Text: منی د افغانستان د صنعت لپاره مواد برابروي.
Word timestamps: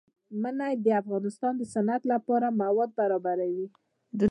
منی 0.41 0.73
د 0.85 0.87
افغانستان 1.01 1.53
د 1.57 1.63
صنعت 1.73 2.03
لپاره 2.13 2.47
مواد 2.61 2.89
برابروي. 2.99 3.67